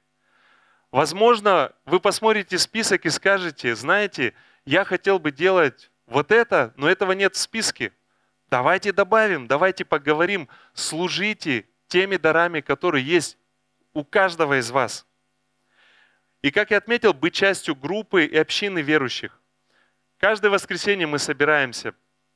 [0.91, 4.33] Возможно, вы посмотрите список и скажете, знаете,
[4.63, 7.91] я хотел бы делать вот это, но этого нет в списке.
[8.49, 13.37] Давайте добавим, давайте поговорим, служите теми дарами, которые есть
[13.93, 15.05] у каждого из вас.
[16.41, 19.39] И, как я отметил, быть частью группы и общины верующих.
[20.17, 21.93] Каждое воскресенье мы собираемся.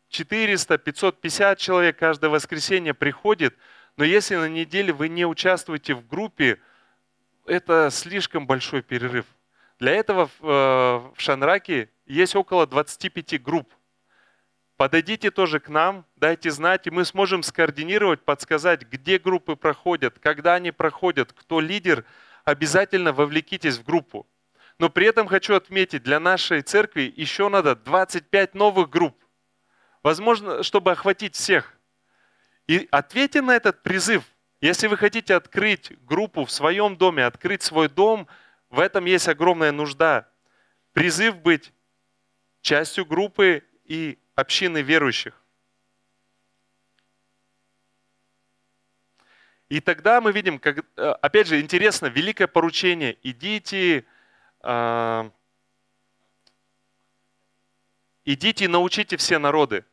[0.10, 3.56] 400, 550 человек каждое воскресенье приходит,
[3.98, 6.60] но если на неделе вы не участвуете в группе,
[7.48, 9.26] это слишком большой перерыв.
[9.80, 13.74] Для этого в э, Шанраке есть около 25 групп.
[14.78, 20.54] Подойдите тоже к нам, дайте знать, и мы сможем скоординировать, подсказать, где группы проходят, когда
[20.56, 22.06] они проходят, кто лидер–
[22.46, 24.28] обязательно вовлекитесь в группу.
[24.78, 29.18] Но при этом хочу отметить, для нашей церкви еще надо 25 новых групп.
[30.04, 31.74] Возможно, чтобы охватить всех.
[32.68, 34.24] И ответьте на этот призыв.
[34.62, 38.28] Если вы хотите открыть группу в своем доме, открыть свой дом,
[38.70, 40.30] в этом есть огромная нужда.
[40.94, 41.72] Призыв быть
[42.62, 45.40] частью группы и общины верующих.
[49.76, 53.18] И тогда мы видим, как, э, опять же, интересно, великое поручение.
[53.24, 54.06] Идите,
[54.64, 55.30] э,
[58.24, 59.84] идите и научите все народы.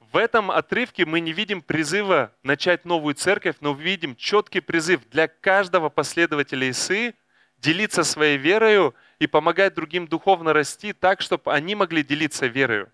[0.00, 5.28] В этом отрывке мы не видим призыва начать новую церковь, но видим четкий призыв для
[5.28, 7.14] каждого последователя Исы
[7.58, 12.92] делиться своей верою и помогать другим духовно расти так, чтобы они могли делиться верою.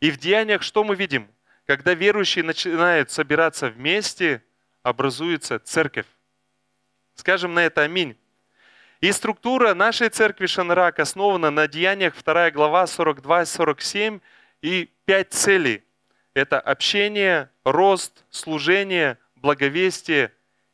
[0.00, 1.30] И в деяниях что мы видим?
[1.64, 4.42] Когда верующие начинают собираться вместе–
[4.82, 6.06] образуется церковь.
[7.14, 8.16] Скажем на это аминь.
[9.00, 14.20] И структура нашей церкви Шанрак основана на деяниях 2 глава 42-47
[14.62, 15.82] и 5 целей.
[16.34, 20.32] Это общение, рост, служение, благовестие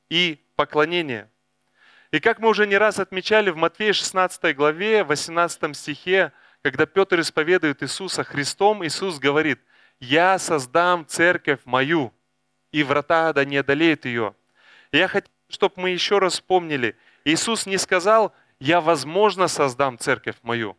[0.08, 1.30] и поклонение.
[2.10, 7.20] И как мы уже не раз отмечали в Матфея 16 главе, 18 стихе, когда Петр
[7.20, 9.60] исповедует Иисуса Христом, Иисус говорит,
[10.00, 12.12] «Я создам церковь мою,
[12.72, 14.34] и врата да не одолеют ее.
[14.92, 20.76] я хочу, чтобы мы еще раз вспомнили, Иисус не сказал, я, возможно, создам церковь мою.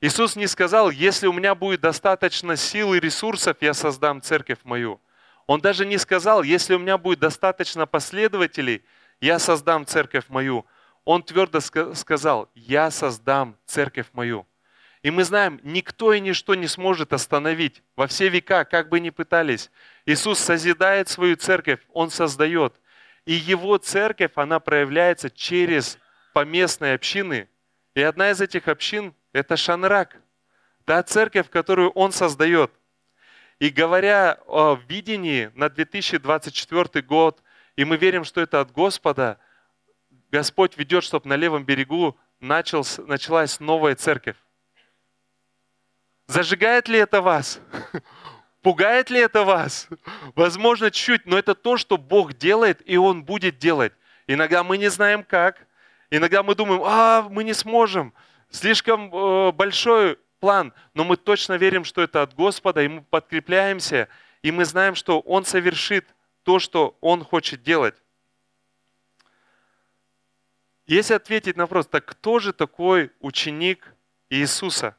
[0.00, 5.00] Иисус не сказал, если у меня будет достаточно сил и ресурсов, я создам церковь мою.
[5.46, 8.84] Он даже не сказал, если у меня будет достаточно последователей,
[9.20, 10.66] я создам церковь мою.
[11.04, 14.46] Он твердо ска- сказал, я создам церковь мою.
[15.08, 19.08] И мы знаем, никто и ничто не сможет остановить во все века, как бы ни
[19.08, 19.70] пытались.
[20.04, 22.74] Иисус созидает свою церковь, Он создает.
[23.24, 25.96] И Его церковь, она проявляется через
[26.34, 27.48] поместные общины.
[27.94, 30.14] И одна из этих общин– это Шанрак.
[30.84, 32.70] Та церковь, которую Он создает.
[33.60, 37.42] И говоря о видении на 2024 год,
[37.76, 39.38] и мы верим, что это от Господа,
[40.30, 44.36] Господь ведет, чтобы на левом берегу началась новая церковь.
[46.28, 47.58] Зажигает ли это вас?
[48.62, 49.88] Пугает ли это вас?
[50.34, 53.94] Возможно, чуть, но это то, что Бог делает, и Он будет делать.
[54.26, 55.66] Иногда мы не знаем как.
[56.10, 58.12] Иногда мы думаем, а, мы не сможем.
[58.50, 60.74] Слишком э, большой план.
[60.92, 64.08] Но мы точно верим, что это от Господа, и мы подкрепляемся,
[64.42, 66.06] и мы знаем, что Он совершит
[66.42, 67.94] то, что Он хочет делать.
[70.86, 73.94] Если ответить на вопрос, так кто же такой ученик
[74.28, 74.94] Иисуса?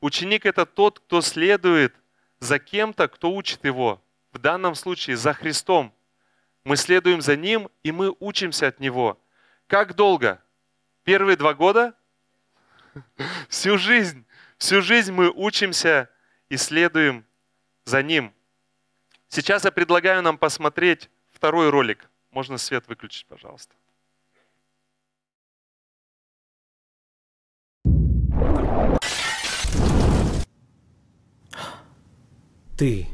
[0.00, 1.94] Ученик это тот, кто следует
[2.38, 4.02] за кем-то, кто учит его.
[4.32, 5.94] В данном случае за Христом.
[6.64, 9.20] Мы следуем за Ним, и мы учимся от Него.
[9.66, 10.42] Как долго?
[11.04, 11.94] Первые два года?
[13.48, 14.24] Всю жизнь.
[14.58, 16.10] Всю жизнь мы учимся
[16.48, 17.26] и следуем
[17.84, 18.34] за Ним.
[19.28, 22.10] Сейчас я предлагаю нам посмотреть второй ролик.
[22.30, 23.74] Можно свет выключить, пожалуйста.
[32.80, 33.08] Ты.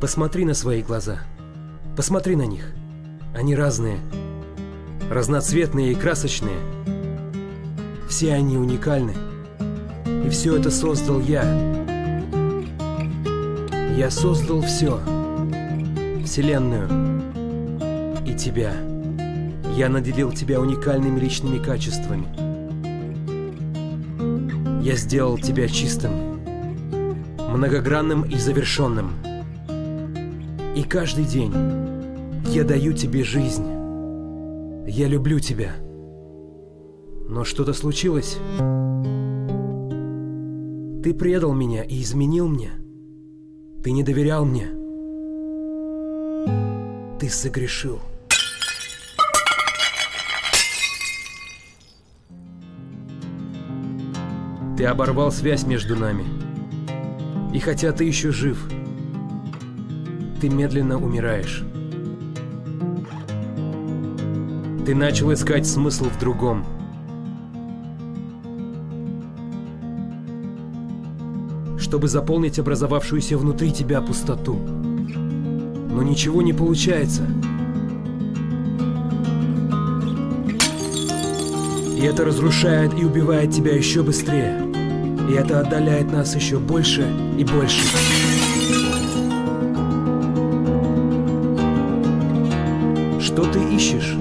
[0.00, 1.18] Посмотри на свои глаза.
[1.96, 2.72] Посмотри на них.
[3.34, 3.98] Они разные.
[5.10, 6.60] Разноцветные и красочные.
[8.08, 9.14] Все они уникальны.
[10.24, 11.42] И все это создал я.
[13.96, 15.00] Я создал все.
[16.24, 16.88] Вселенную.
[18.24, 18.74] И тебя.
[19.76, 22.28] Я наделил тебя уникальными личными качествами.
[24.84, 26.27] Я сделал тебя чистым
[27.48, 29.12] многогранным и завершенным.
[30.76, 31.52] И каждый день
[32.46, 33.66] я даю тебе жизнь.
[34.86, 35.72] Я люблю тебя.
[37.28, 38.38] Но что-то случилось.
[41.02, 42.70] Ты предал меня и изменил мне.
[43.82, 44.68] Ты не доверял мне.
[47.18, 48.00] Ты согрешил.
[54.76, 56.47] Ты оборвал связь между нами.
[57.52, 58.68] И хотя ты еще жив,
[60.40, 61.64] ты медленно умираешь.
[64.84, 66.64] Ты начал искать смысл в другом.
[71.78, 74.54] Чтобы заполнить образовавшуюся внутри тебя пустоту.
[74.54, 77.22] Но ничего не получается.
[81.96, 84.67] И это разрушает и убивает тебя еще быстрее.
[85.28, 87.02] И это отдаляет нас еще больше
[87.36, 87.82] и больше.
[93.20, 94.16] Что ты ищешь?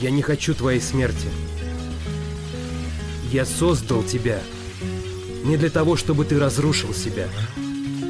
[0.00, 1.26] Я не хочу твоей смерти.
[3.30, 4.40] Я создал тебя
[5.44, 7.26] не для того, чтобы ты разрушил себя,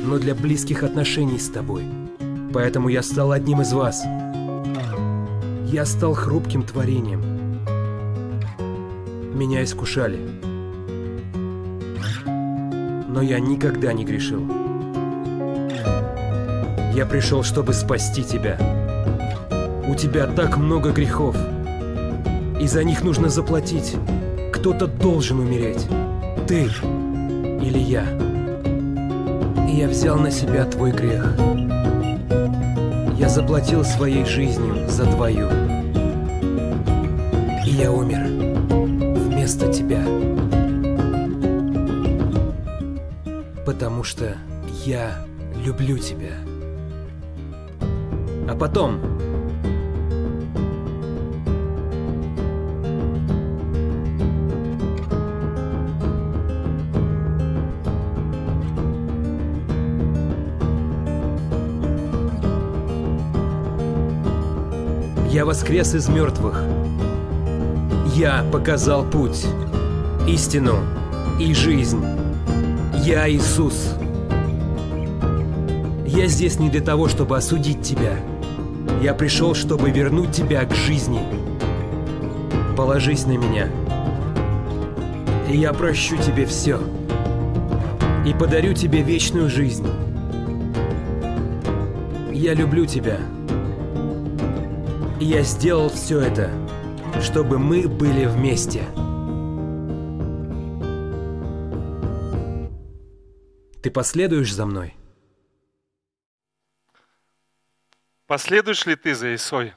[0.02, 1.84] но для близких отношений с тобой.
[2.54, 4.02] Поэтому я стал одним из вас.
[5.66, 7.20] Я стал хрупким творением.
[9.36, 10.18] Меня искушали.
[13.06, 14.40] Но я никогда не грешил.
[16.94, 18.56] Я пришел, чтобы спасти тебя.
[19.86, 21.36] У тебя так много грехов.
[22.58, 23.96] И за них нужно заплатить.
[24.60, 25.86] Кто-то должен умереть.
[26.46, 28.04] Ты или я.
[29.66, 31.34] И я взял на себя твой грех.
[33.18, 35.48] Я заплатил своей жизнью за твою.
[37.64, 38.26] И я умер
[38.68, 40.04] вместо тебя.
[43.64, 44.34] Потому что
[44.84, 45.24] я
[45.64, 46.34] люблю тебя.
[48.46, 49.00] А потом
[65.40, 66.62] Я воскрес из мертвых.
[68.14, 69.46] Я показал путь,
[70.28, 70.80] истину
[71.40, 72.04] и жизнь.
[73.02, 73.94] Я Иисус.
[76.04, 78.16] Я здесь не для того, чтобы осудить тебя.
[79.00, 81.22] Я пришел, чтобы вернуть тебя к жизни.
[82.76, 83.70] Положись на меня.
[85.50, 86.78] И я прощу тебе все.
[88.26, 89.88] И подарю тебе вечную жизнь.
[92.30, 93.16] Я люблю тебя.
[95.22, 96.50] Я сделал все это,
[97.20, 98.86] чтобы мы были вместе.
[103.82, 104.96] Ты последуешь за мной?
[108.26, 109.74] Последуешь ли ты за Исой?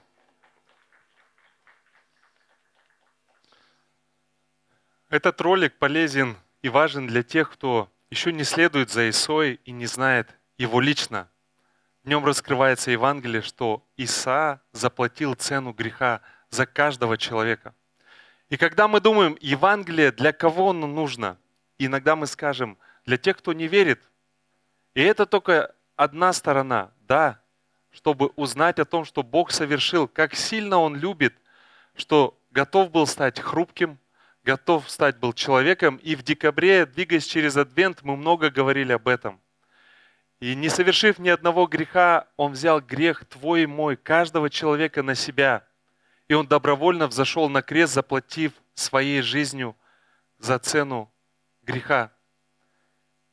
[5.10, 9.88] Этот ролик полезен и важен для тех, кто еще не следует за Исой и не
[9.88, 11.30] знает его лично.
[12.04, 17.74] В нем раскрывается Евангелие, что Иса заплатил цену греха за каждого человека.
[18.50, 21.38] И когда мы думаем, Евангелие для кого оно нужно,
[21.78, 24.02] иногда мы скажем, для тех, кто не верит.
[24.96, 26.92] И это только одна сторона.
[27.08, 27.40] Да,
[27.92, 31.34] чтобы узнать о том, что Бог совершил, как сильно Он любит,
[31.96, 33.98] что готов был стать хрупким,
[34.44, 35.98] готов стать был человеком.
[35.98, 39.40] И в декабре, двигаясь через Адвент, мы много говорили об этом.
[40.40, 45.16] И не совершив ни одного греха, Он взял грех твой и мой, каждого человека на
[45.16, 45.66] себя.
[46.28, 49.76] И Он добровольно взошел на крест, заплатив своей жизнью
[50.40, 51.12] за цену
[51.62, 52.12] греха.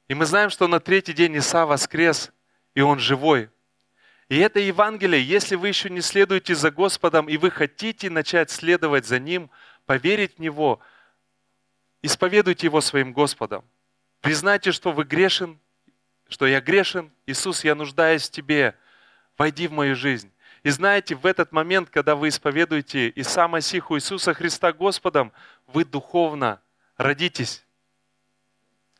[0.09, 2.33] И мы знаем, что на третий день Иса воскрес,
[2.75, 3.51] и Он живой–
[4.31, 9.05] и это Евангелие, если вы еще не следуете за Господом, и вы хотите начать следовать
[9.05, 9.51] за Ним,
[9.87, 10.79] поверить в Него,
[12.01, 13.65] исповедуйте Его своим Господом.
[14.21, 15.59] Признайте, что вы грешен,
[16.31, 17.13] что я грешен.
[17.27, 18.75] Иисус, я нуждаюсь в Тебе.
[19.37, 20.33] Войди в мою жизнь.
[20.63, 25.33] И знаете, в этот момент, когда вы исповедуете Иса Масиху Иисуса Христа Господом,
[25.67, 26.61] вы духовно
[26.97, 27.67] родитесь.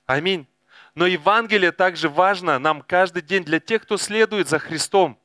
[0.07, 0.47] Аминь.
[0.95, 5.19] Но Евангелие также важно нам каждый день для тех, кто следует за Христом.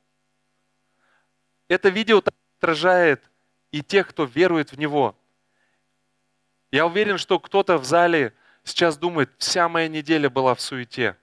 [1.68, 2.22] Это видео
[2.60, 3.24] отражает
[3.72, 5.18] и тех, кто верует в Него.
[6.72, 8.34] Я уверен, что кто-то в зале
[8.64, 11.18] сейчас думает, вся моя неделя была в суете.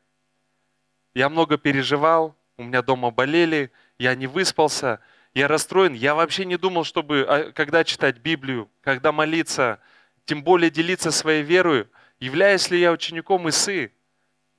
[1.14, 5.00] Я много переживал, у меня дома болели, я не выспался,
[5.34, 5.94] я расстроен.
[5.94, 9.80] Я вообще не думал, чтобы, а, когда читать Библию, когда молиться,
[10.24, 11.88] тем более делиться своей верой,
[12.20, 13.92] являюсь ли я учеником Исы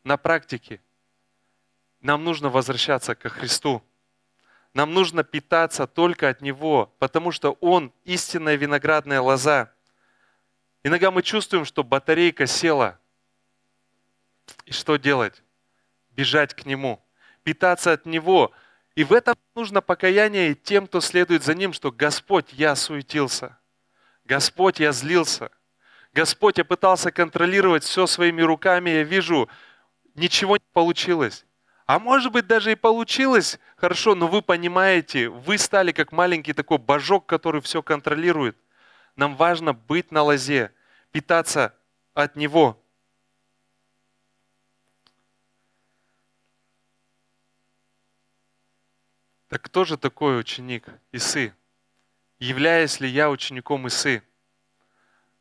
[0.04, 0.82] на практике.
[2.02, 3.82] Нам нужно возвращаться ко Христу.
[4.74, 9.72] Нам нужно питаться только от Него, потому что Он истинная виноградная лоза.
[10.84, 13.00] Иногда мы чувствуем, что батарейка села.
[14.66, 15.42] И что делать?
[16.16, 17.04] Бежать к Нему,
[17.44, 18.52] питаться от Него.
[18.96, 23.58] И в этом нужно покаяние тем, кто следует за Ним, что Господь, я суетился.
[24.26, 25.52] Господь, я злился.
[26.14, 29.50] Господь, я пытался контролировать все своими руками, я вижу,
[30.14, 31.46] ничего не получилось.
[31.86, 36.78] А может быть даже и получилось хорошо, но вы понимаете, вы стали как маленький такой
[36.78, 38.56] божок, который все контролирует.
[39.16, 40.72] Нам важно быть на лозе,
[41.12, 41.76] питаться
[42.14, 42.83] от него.
[49.48, 51.54] Так кто же такой ученик Исы?
[52.40, 54.24] Являюсь ли я учеником Исы?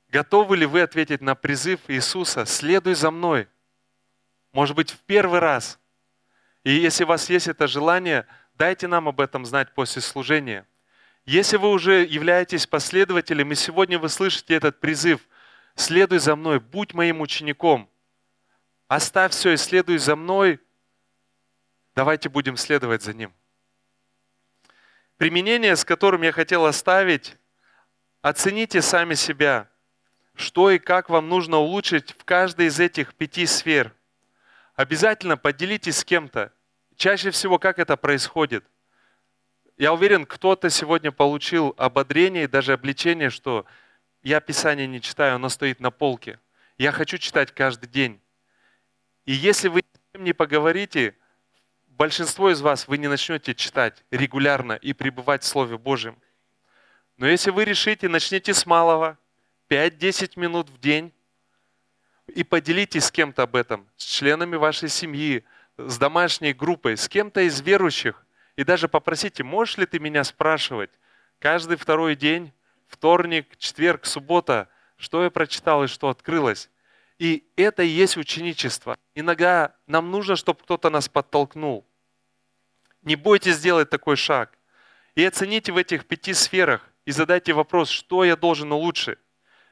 [0.09, 3.49] Готовы ли вы ответить на призыв Иисуса «Следуй за мной»?
[4.53, 5.79] Может быть, в первый раз–
[6.65, 10.67] и если у вас есть это желание, дайте нам об этом знать после служения.
[11.25, 15.21] Если вы уже являетесь последователем, и сегодня вы слышите этот призыв,
[15.75, 17.89] следуй за мной, будь моим учеником,
[18.89, 20.61] оставь все и следуй за мной,
[21.95, 23.33] давайте будем следовать за ним.
[25.23, 27.37] Применение, с которым я хотел оставить,
[28.23, 29.69] оцените сами себя,
[30.35, 33.95] что и как вам нужно улучшить в каждой из этих пяти сфер–
[34.75, 36.53] обязательно поделитесь с кем-то.
[36.97, 38.65] Чаще всего как это происходит?
[39.77, 43.65] Я уверен, кто-то сегодня получил ободрение и даже обличение, что
[44.25, 46.41] я Писание не читаю, оно стоит на полке.
[46.79, 48.21] Я хочу читать каждый день.
[49.25, 51.15] И если вы с ним не поговорите,
[51.97, 56.17] большинство из вас вы не начнете читать регулярно и пребывать в Слове Божьем.
[57.17, 59.19] Но если вы решите, начните с малого,
[59.69, 61.13] 5-10 минут в день,
[62.27, 65.45] и поделитесь с кем-то об этом, с членами вашей семьи,
[65.77, 68.25] с домашней группой, с кем-то из верующих.
[68.57, 70.91] И даже попросите, можешь ли ты меня спрашивать
[71.39, 72.53] каждый второй день,
[72.87, 76.71] вторник, четверг, суббота, что я прочитал и что открылось.
[77.23, 78.99] И это и есть ученичество.
[79.15, 81.87] Иногда нам нужно, чтобы кто-то нас подтолкнул.
[83.03, 84.59] Не бойтесь сделать такой шаг.
[85.15, 89.21] И оцените в этих пяти сферах и задайте вопрос, что я должен улучшить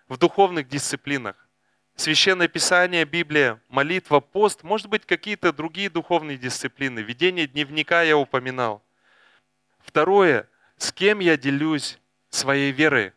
[0.07, 1.49] в духовных дисциплинах,
[1.97, 7.01] Священное Писание, Библия, молитва, пост, может быть, какие-то другие духовные дисциплины.
[7.01, 8.81] Ведение дневника я упоминал.
[9.81, 11.99] Второе, с кем я делюсь
[12.29, 13.13] своей верой.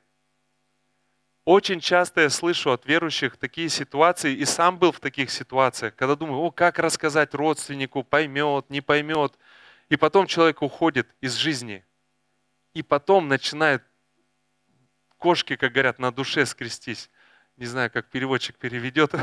[1.45, 6.15] Очень часто я слышу от верующих такие ситуации, и сам был в таких ситуациях, когда
[6.15, 9.37] думаю, о, как рассказать родственнику, поймет, не поймет.
[9.89, 11.83] И потом человек уходит из жизни.
[12.73, 13.83] И потом начинает
[15.17, 17.09] кошки, как говорят, на душе скрестись.
[17.57, 19.13] Не знаю, как переводчик переведет.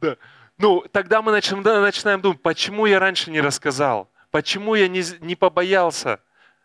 [0.56, 4.08] Ну, тогда мы начинаем, думать, почему я раньше не рассказал?
[4.30, 6.20] Почему я не побоялся?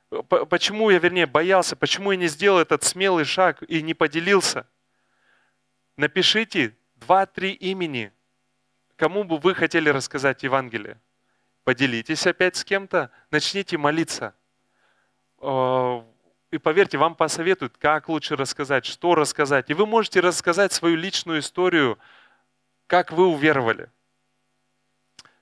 [0.10, 1.76] Почему я, вернее, боялся?
[1.76, 4.66] Почему я не сделал этот смелый шаг и не поделился?
[5.98, 8.12] Напишите два-три имени,
[8.96, 11.00] кому бы вы хотели рассказать Евангелие.
[11.64, 14.34] Поделитесь опять с кем-то, начните молиться.
[15.42, 16.02] Э,
[16.50, 19.70] и поверьте, вам посоветуют, как лучше рассказать, что рассказать.
[19.70, 22.00] И вы можете рассказать свою личную историю,
[22.88, 23.92] как вы уверовали.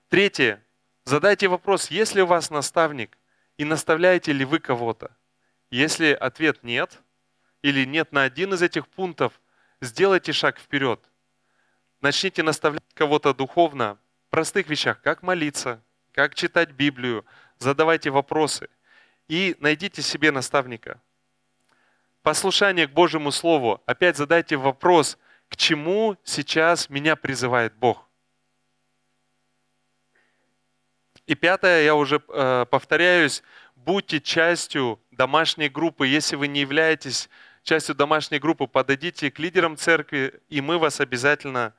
[0.10, 0.62] Третье.
[1.06, 3.18] Задайте вопрос, есть ли у вас наставник
[3.58, 5.16] и наставляете ли вы кого-то.
[5.70, 7.02] Если ответ нет,
[7.62, 9.42] или нет на один из этих пунктов,
[9.82, 11.04] сделайте шаг вперед.
[12.02, 13.98] Начните наставлять кого-то духовно,
[14.28, 15.82] в простых вещах, как молиться,
[16.12, 17.26] как читать Библию,
[17.58, 18.70] задавайте вопросы
[19.28, 21.02] и найдите себе наставника.
[22.22, 23.82] Послушание к Божьему Слову.
[23.86, 25.18] Опять задайте вопрос,
[25.50, 28.07] к чему сейчас меня призывает Бог.
[31.28, 33.44] И пятое, я уже э, повторяюсь,
[33.76, 36.08] будьте частью домашней группы.
[36.08, 37.30] Если вы не являетесь
[37.64, 41.74] частью домашней группы, подойдите к лидерам церкви, и мы вас обязательно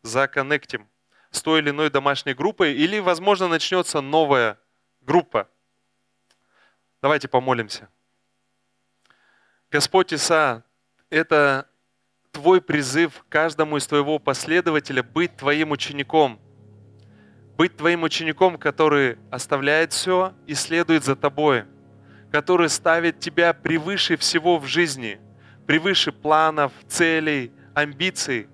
[0.00, 0.88] законнектим
[1.30, 4.58] с той или иной домашней группой, или, возможно, начнется новая
[5.02, 5.50] группа.
[7.02, 7.90] Давайте помолимся.
[9.70, 10.64] Господь Иса,
[11.10, 11.68] это
[12.32, 16.40] твой призыв каждому из твоего последователя быть твоим учеником–
[17.56, 21.64] быть твоим учеником, который оставляет все и следует за тобой,
[22.32, 25.18] который ставит тебя превыше всего в жизни,
[25.66, 28.48] превыше планов, целей, амбиций.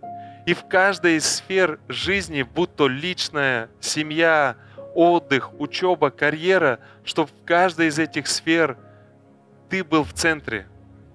[0.47, 4.57] И в каждой из сфер жизни, будь то личная, семья,
[4.95, 8.77] отдых, учеба, карьера, чтобы в каждой из этих сфер
[9.69, 10.67] ты был в центре.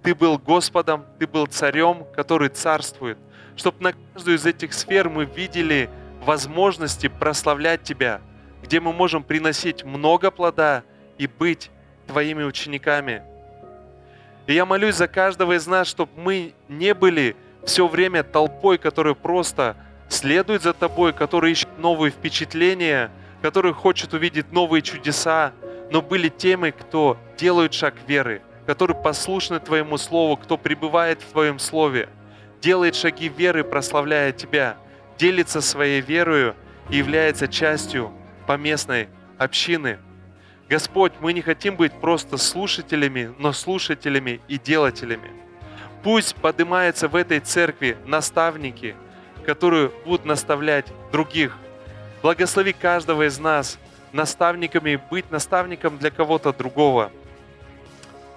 [0.01, 3.17] Ты был Господом, ты был царем, который царствует.
[3.55, 5.89] Чтобы на каждую из этих сфер мы видели
[6.25, 8.19] возможности прославлять Тебя,
[8.63, 10.83] где мы можем приносить много плода
[11.17, 11.71] и быть
[12.07, 13.21] Твоими учениками.
[14.47, 19.13] И я молюсь за каждого из нас, чтобы мы не были все время толпой, которая
[19.13, 19.75] просто
[20.09, 23.11] следует за Тобой, который ищет новые впечатления,
[23.41, 25.53] который хочет увидеть новые чудеса,
[25.91, 31.59] но были теми, кто делают шаг веры, который послушны Твоему Слову, кто пребывает в Твоем
[31.59, 32.09] Слове,
[32.61, 34.77] делает шаги веры, прославляя Тебя–
[35.17, 36.55] делится своей верою
[36.89, 38.11] и является частью
[38.47, 39.99] поместной общины.
[40.69, 45.31] Господь, мы не хотим быть просто слушателями, но слушателями и делателями.
[46.03, 48.95] Пусть поднимаются в этой церкви наставники,
[49.45, 51.55] которые будут наставлять других.
[52.21, 53.77] Благослови каждого из нас
[54.11, 57.11] наставниками, быть наставником для кого-то другого.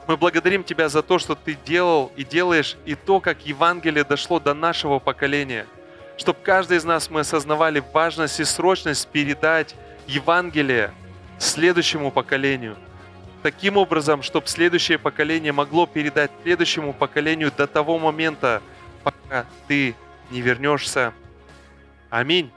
[0.07, 4.41] Мы благодарим Тебя за то, что Ты делал и делаешь, и то, как Евангелие дошло
[4.41, 5.66] до нашего поколения–
[6.19, 9.75] чтобы каждый из нас мы осознавали важность и срочность передать
[10.07, 10.93] Евангелие
[11.39, 12.77] следующему поколению.
[13.43, 18.61] Таким образом, чтобы следующее поколение могло передать следующему поколению до того момента,
[19.05, 19.95] пока ты
[20.31, 21.14] не вернешься.
[22.11, 22.51] Аминь.